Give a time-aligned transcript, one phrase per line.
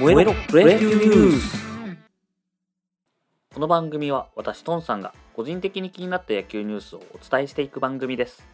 [0.00, 1.58] 燃えろプロ野球ニュース
[3.52, 8.48] この番組は私トンさんが個人的に気になった野球ニュースをお伝えしていく番組です。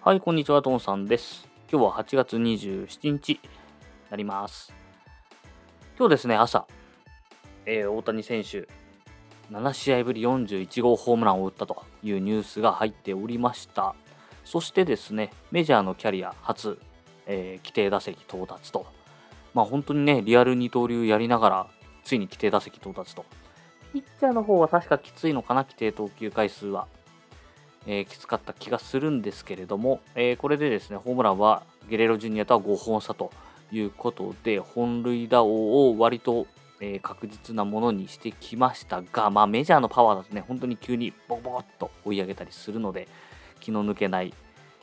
[0.00, 1.48] はいこんにちはトンさんです。
[1.68, 3.40] 今日は8月27日に
[4.08, 4.72] なります。
[5.98, 6.64] 今日ですね朝、
[7.66, 8.68] えー、大谷選手
[9.50, 13.96] 7試合ぶり41号ホームランを打ったというニュースが入っておりました。
[14.44, 16.78] そしてですねメジャーのキャリア初、
[17.26, 18.99] えー、規定打席到達と
[19.54, 21.66] まあ本当にね、リアル二刀流やりながら、
[22.04, 23.24] ついに規定打席到達と。
[23.92, 26.86] ピッチャーの方は確かきついのかな、規定投球回数は。
[27.86, 33.32] えー、きつかった気がするんですけれども、えー、これでですね、ホームランはゲレロジュニアとは5本差と
[33.72, 36.46] いうことで、本塁打王を割と、
[36.80, 43.08] えー、確実なものにしてきましたが、まあメジャーのパワーだとね、本当に急にボコボコっと追い上げたりするので、
[43.60, 44.34] 気の抜けない、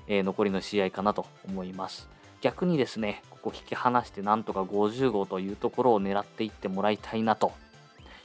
[0.07, 2.09] え残りの試合かなと思います。
[2.41, 7.51] 逆にですね、ここ引き離してなんとか50号というところを狙っていってもらいたいなと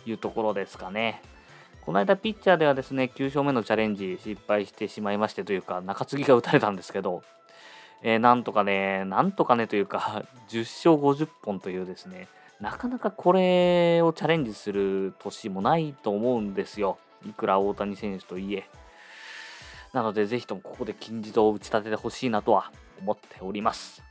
[0.05, 1.23] いうところですかね。
[1.85, 7.23] この間ピッチャーではですね、9勝目のチャレンジ失敗してしまいましてというか、中継ぎが打たれたんですけど、
[8.03, 12.29] えー、なんとかね、なんとかねというか、10勝50本というですね、
[12.61, 16.99] なかなかこれをチャレンジする年もないと思うんですよ。
[17.27, 18.69] いくら大谷選手といえ。
[19.93, 22.71] なので、ぜひともここで金字塔を打ち立ててほしいなとは
[23.03, 24.03] 思っております。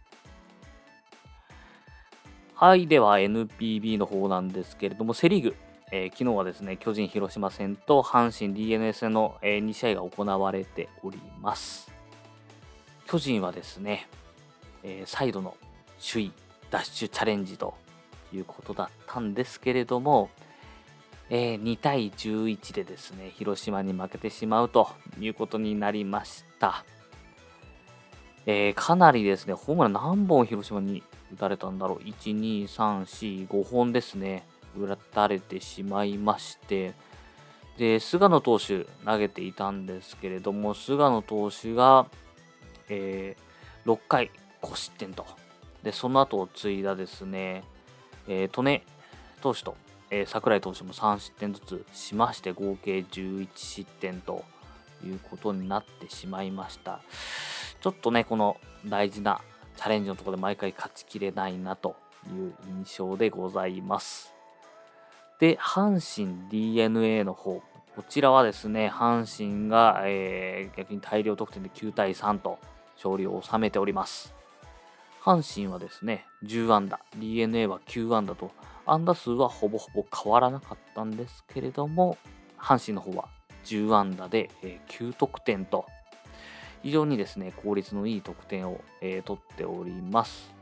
[2.54, 5.56] はい、では NPB の方なんですけれども、セ・リーグ、
[5.92, 11.92] えー、昨日はですね、巨人・広島戦と阪神 DNA 戦の、えー、2試合が行われております。
[13.08, 14.08] 巨人はですね、
[14.84, 15.58] えー、再度の
[16.00, 16.32] 首位
[16.70, 17.74] 奪取チャレンジと
[18.32, 20.30] いうことだったんですけれども、
[21.30, 24.90] えー、2対11でですね、広島に負けてしまうと
[25.20, 26.86] いうことになりました。
[28.46, 31.04] えー、かなりですね、ホームラン何本広島に
[31.34, 32.00] 打たれたんだろう。
[32.00, 34.46] 1、2、3、4、5本ですね。
[34.78, 36.94] 打たれてしまいまして、
[37.78, 42.08] で、菅野投手投げていたんですけれども、菅野投手が、
[42.90, 45.26] えー、6回5失点と。
[45.84, 47.64] で、その後を継いだですね、
[48.28, 48.84] えー、利根
[49.42, 49.76] 投手と、
[50.10, 54.44] えー、櫻井投手も3失点ずつしまして、合計11失点と
[55.04, 57.02] いうことになってしまいました。
[57.82, 59.42] ちょっとね、この大事な
[59.76, 61.96] チャレンジのところで毎回勝ちきれないなと
[62.28, 64.36] いう印象でございます。
[65.40, 67.64] で、阪神 DNA の方、
[67.96, 72.60] こちらはですね、阪神が、えー、逆に大量得点で9対3と
[72.98, 74.32] 勝利を収めております。
[75.24, 78.52] 阪神はですね、10安打、DNA は9安打と、
[78.86, 82.20] 安打数はほぼほぼ変わらなかったんですけれども、
[82.60, 83.28] 阪神の方は
[83.66, 85.88] 10安打で、えー、9得点と
[86.84, 90.54] 非常にですね、効率のいい得点を、えー、取っております。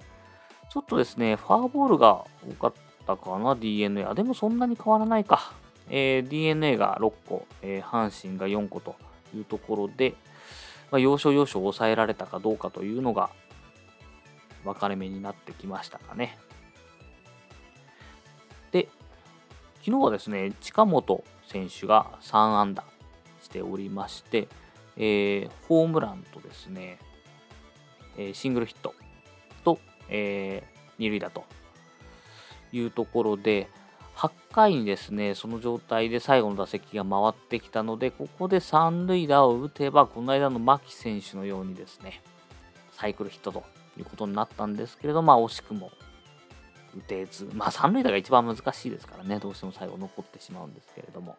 [0.70, 2.74] ちょっとですね、ファーボールが多かっ
[3.08, 4.06] たかな、DNA。
[4.06, 5.54] あ、でもそんなに変わらないか。
[5.90, 8.96] えー、DNA が6個、えー、阪神が4個と
[9.36, 10.16] いうところで、
[10.92, 13.30] まあ、要所要所抑えられたかどうかというのが
[14.64, 16.38] 分かれ目になってきましたかね。
[18.72, 18.88] で、
[19.80, 22.84] 昨日はですね、近本選手が3安打
[23.42, 24.48] しておりまして、
[25.00, 27.00] えー、ホームランとですね、
[28.18, 28.94] え、シングルヒット
[29.64, 29.80] と、
[30.10, 31.46] えー、二塁打と
[32.74, 33.68] いうところで、
[34.16, 42.22] 8回にですね、その状態で最後の打席が回ってきたので、ここで三塁打を打てば、この間の牧選手のようにですね、
[42.92, 43.64] サイクルヒットと
[43.98, 45.90] いうことになったんですけれど、まあ惜しくも
[46.98, 51.38] 打てず、まあ三塁打が一番難しいですからね、どうしても最後残ってしまうんですけれども。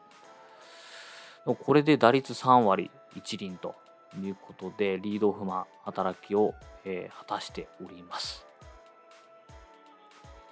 [1.45, 3.75] これで打率3割1厘と
[4.21, 6.55] いうことで、リードオフマン働きを、
[6.85, 8.47] えー、果たしております。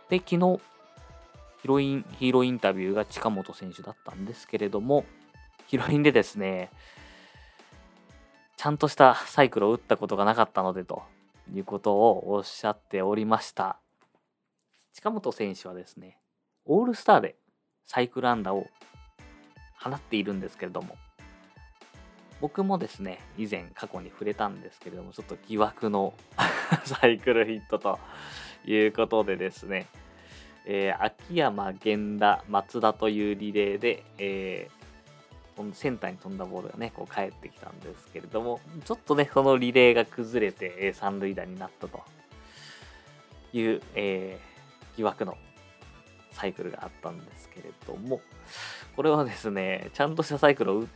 [0.09, 0.61] で、昨日、
[1.63, 5.05] ヒロイン、ヒーローインタビューが近本選手だったんですけれども、
[5.67, 6.71] ヒロインでですね、
[8.57, 11.03] ちゃんとしたサイクルを打ったことがなかったのでと
[11.53, 13.79] いうことをおっしゃっておりました。
[14.93, 16.19] 近本選手はですね、
[16.65, 17.37] オールスターで
[17.85, 18.67] サイクル安打を
[19.81, 20.97] 放っているんですけれども、
[22.41, 26.15] 僕もですね、以前過去に触れたんですけれども、ちょっと疑惑の
[26.85, 27.99] サイクルヒットと
[28.65, 29.87] いうことでですね、
[30.65, 42.03] えー、秋山、源田、松田というリレーで、えー、センターに飛んだボールがね、こう帰ってきたんですけれども、ちょっとね、そのリレーが崩れて、えー、三塁打になったと
[43.53, 45.37] いう、えー、疑惑の
[46.31, 48.21] サイクルがあったんですけれども、
[48.95, 50.87] これはですね、ちゃんとしたサイクルを打っ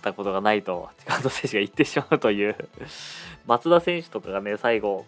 [0.00, 2.56] たことがないと、 近本選手が言ってしまうという。
[3.46, 5.06] 松田選手とかがね、最後、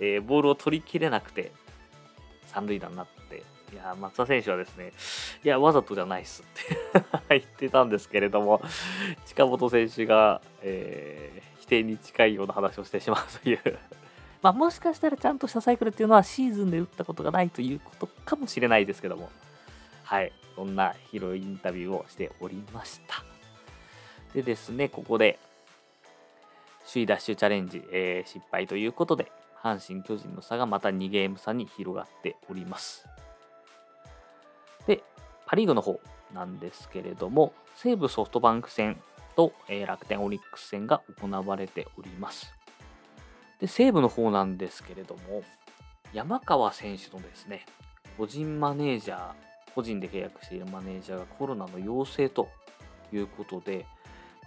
[0.00, 1.52] えー、ボールを取りきれなくて、
[2.46, 3.42] 三塁打になって、
[3.72, 4.92] いや、松田選手はですね、
[5.44, 6.76] いや、わざとじゃないっすって
[7.38, 8.62] 言ってたんですけれども、
[9.26, 13.78] 近本選手が、えー、否定に近いような話をしてしまうという。
[14.42, 19.30] まあ、もしかしたらちゃんとしたサイクルっていうのはシーズンで打ったことがないということかもしれないですけども、
[20.02, 23.33] はい、そんな広いインタビューをしておりました。
[24.34, 25.38] でですね、ここで、
[26.90, 29.30] 首位ダッシュチャレンジ、えー、失敗ということで、
[29.62, 33.06] 阪神・巨人の差がまた2ゲーム差に広がっております。
[34.88, 35.04] で、
[35.46, 36.00] パ・リーグの方
[36.34, 39.00] なんですけれども、西武ソフトバンク戦
[39.36, 42.52] と、えー、楽天オリックス戦が行われております。
[43.60, 45.44] で、西武の方なんですけれども、
[46.12, 47.64] 山川選手のですね、
[48.18, 49.32] 個人マネージャー、
[49.76, 52.48] 個人で契約しているマネージャーがコロナの陽性と
[53.12, 53.86] いうことで、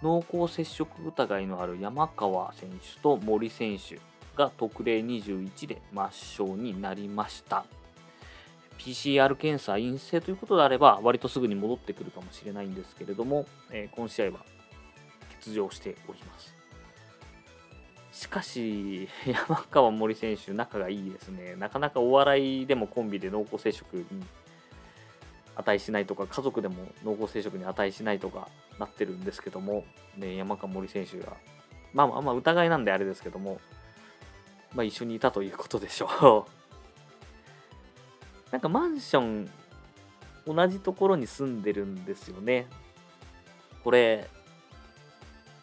[0.02, 3.98] 濃厚接触疑いのある山川選手と森選手
[4.36, 7.64] が特例21で抹消になりました。
[8.78, 14.44] PCR 検査陰性ということであれば、割とすぐに戻ってくるかもしれないんですけれども、えー、今試合は
[15.40, 16.54] 欠場しております。
[18.12, 21.56] しかし、山川森選手、仲がいいですね。
[21.56, 24.04] なかなかお笑いでもコンビで濃厚接触に
[25.58, 29.84] 値しないとか、家族でも濃厚接触に値しないとかなってるんですけども、
[30.16, 31.36] ね、山川森選手が、
[31.92, 33.60] まあまあまあ疑いなんであれですけども、
[34.74, 36.50] まあ一緒にいたということでしょう。
[38.52, 39.50] なんかマンション、
[40.46, 42.66] 同じところに住んでるんですよね。
[43.84, 44.28] これ、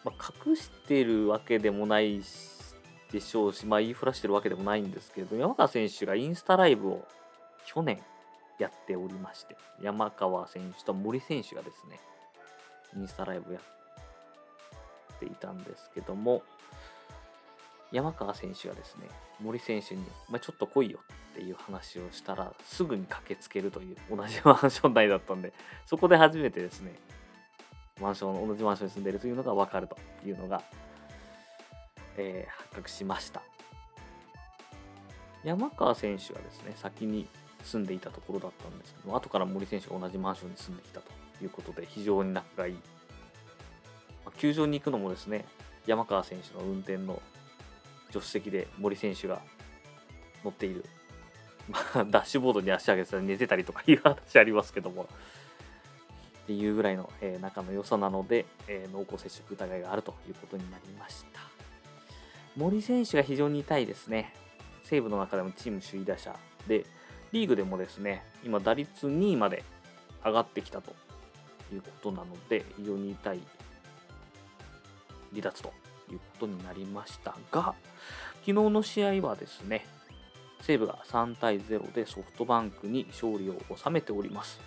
[0.04, 2.22] まあ、隠してるわけでもない
[3.10, 7.04] でしょうし、まあ、言いふらしてるわけでもないんですけど、山川選手がインスタライブを
[7.64, 8.00] 去年
[8.58, 12.00] やっておりまして、山川選手と森選手がですね、
[12.96, 16.42] インスタライブやっていたんですけども、
[17.92, 19.08] 山川選手がですね、
[19.40, 20.98] 森選手に、まあ、ちょっと来いよ
[21.32, 25.52] っていう話をしたら、すぐに駆けつけるという同じマンション内だったんで、
[25.84, 26.94] そこで初めてですね、
[28.00, 30.62] マンション、同じマンションに住んでいるというのが分かるというのが、
[32.16, 33.42] えー、発覚しました。
[35.44, 37.28] 山川選手はですね、先に
[37.64, 41.10] 住んでいたところだったんですけど、後から森選手が同じマンションに住んできたと
[41.42, 42.74] いうことで、非常に仲がいい。
[44.24, 45.44] まあ、球場に行くのもですね、
[45.86, 47.20] 山川選手の運転の
[48.10, 49.40] 助手席で森選手が
[50.44, 50.84] 乗っている、
[51.68, 61.40] まあ、 ダッシュボードに足上げて寝てたりとかいう話ありますけども、っていうぐらいの、えー、仲の良さなので、えー、濃厚接触疑いがあるということになりました。
[62.56, 64.32] 森選手が非常に痛いですね。
[64.84, 66.38] 西武の中でもチーム首位打者
[66.68, 66.86] で、
[67.32, 69.64] リーグでもですね、今打率2位まで
[70.24, 70.92] 上がってきたと
[71.72, 73.40] いうことなので、非常に痛い
[75.30, 75.72] 離脱と
[76.10, 77.74] いうことになりましたが、
[78.40, 79.86] 昨日の試合はですね、
[80.62, 84.60] 西武が3対0でソフトバンクに勝利を収めております。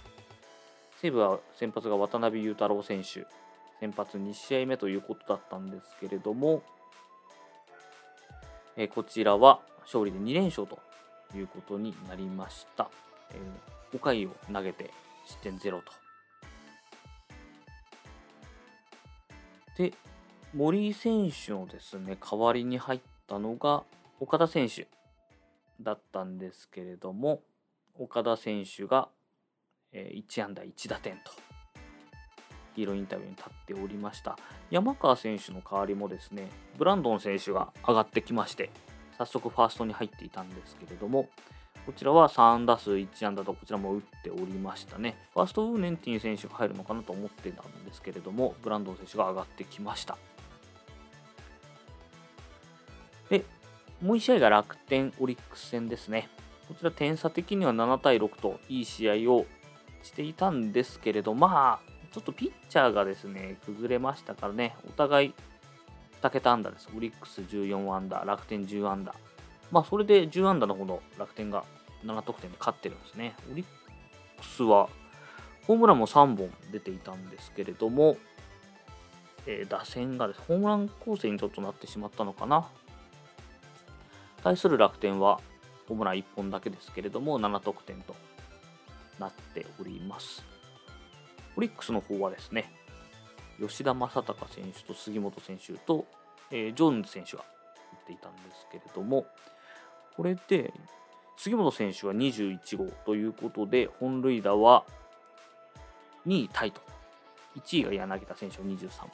[1.01, 3.25] 西武は先発が渡辺裕太郎選手、
[3.79, 6.61] 先発2試合目ということだったんですけれども、
[8.75, 10.79] え、こちらは勝利で2連勝と
[11.35, 12.89] いうことになりました。
[13.31, 14.91] えー、5回を投げて
[15.25, 15.91] 失点0と。
[19.77, 19.93] で、
[20.53, 23.83] 森選手のですね、代わりに入ったのが
[24.19, 24.87] 岡田選手
[25.81, 27.41] だったんですけれども、
[27.97, 29.09] 岡田選手が
[29.91, 31.31] え1安打1打点と
[32.75, 34.37] ヒーローインタビューに立っておりました
[34.69, 38.69] 山川選手の代わりもですねブランドン選手が上がってきまして
[39.19, 41.29] 早速ファーストに入っていたんですけれども
[41.85, 45.17] こちらは3打数1安打とこちらも打っておりましたね。
[45.33, 50.17] ファーストウーネンティン選手が入るのかなと思ってたんですけれどもブランドン選手が上がってきました。
[53.29, 53.43] で
[54.01, 56.29] もう1試合が楽天オリックス戦ですね。
[56.67, 59.45] こちら点差的には7対6といい試合を
[60.03, 65.33] していたんですけれど、まあ、ちょっとピッチャーがですね、崩れましたからね、お互い
[66.21, 66.89] 2桁安打です。
[66.95, 69.15] オリックス14安打、楽天10安打。
[69.71, 71.63] まあ、それで10安打のほど楽天が
[72.05, 73.35] 7得点で勝ってるんですね。
[73.51, 73.65] オリッ
[74.37, 74.89] クスは
[75.65, 78.17] ホームランも3本出ていたんですけれども、
[79.45, 82.67] えー、打線がです、ホームラン構成にちょっとなってしまったのかな。
[84.43, 85.39] 対する楽天は
[85.87, 88.15] ホームラン1本だけですけれども、7得点と
[89.19, 90.43] なっております。
[91.55, 92.73] オリックスの方はですね、
[93.59, 96.05] 吉田正尚選手と杉本選手と、
[96.51, 99.25] えー、ジョーンズ選手が打っていたんですけれども、
[100.15, 100.73] これで
[101.37, 104.83] 杉本選手は21号ということで、本塁打は
[106.27, 106.81] 2位タイと。
[107.55, 109.09] 1位が柳田選手は23本。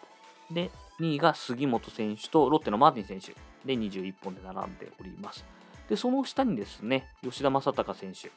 [0.51, 3.33] で、2位が杉本選手とロッテのマーティン選手
[3.65, 5.45] で21本で並んでおります。
[5.89, 8.31] で、その下にですね、吉田正尚選手、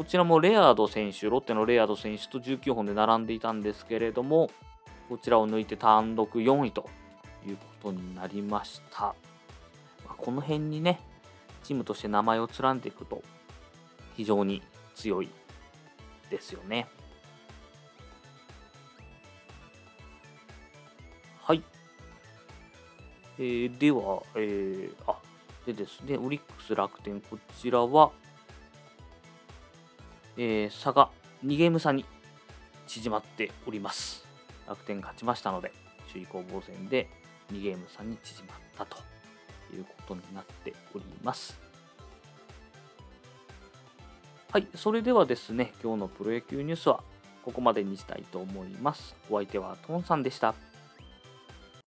[0.00, 4.48] こちらもレアード選手、ロッテのレアード選手と19本で並んでいたんですけれども、
[5.10, 6.88] こちらを抜いて単独4位と
[7.46, 9.14] いうことになりました。
[10.08, 11.00] ま、この辺にね、
[11.62, 13.22] チームとして名前を連ねていくと
[14.16, 14.62] 非常に
[14.94, 15.28] 強い
[16.30, 16.88] ですよね。
[21.42, 21.62] はい。
[23.38, 25.18] えー、では、えー、あ、
[25.66, 28.12] でですね、オリックス楽天、こちらは、
[30.42, 31.10] えー、差が
[31.44, 32.06] 2ゲーム差に
[32.86, 34.26] 縮まっております。
[34.66, 35.70] 楽天勝ちましたので、
[36.10, 37.10] 首位攻防戦で
[37.52, 38.96] 2ゲーム差に縮まったと
[39.76, 41.60] いうことになっております。
[44.50, 47.02] はい、それではですね、今日のプロ野球ニュースは
[47.44, 49.14] ここまでにしたいと思います。
[49.28, 50.54] お相手はトンさんでした。